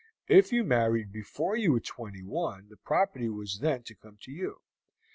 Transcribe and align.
If 0.27 0.51
you 0.51 0.63
married 0.63 1.11
before 1.11 1.55
you 1.55 1.73
were 1.73 1.79
twenty 1.79 2.23
one 2.23 2.69
the 2.69 2.75
property 2.75 3.29
was 3.29 3.59
then 3.59 3.83
to 3.83 3.93
come 3.93 4.17
to 4.21 4.31
you. 4.31 4.63